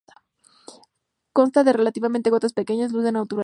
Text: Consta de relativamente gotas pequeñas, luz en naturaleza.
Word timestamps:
Consta 1.31 1.63
de 1.63 1.73
relativamente 1.79 2.31
gotas 2.33 2.53
pequeñas, 2.59 2.91
luz 2.91 3.05
en 3.05 3.13
naturaleza. 3.13 3.39